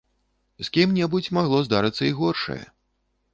[0.65, 2.59] З кім-небудзь магло здарыцца і горшае.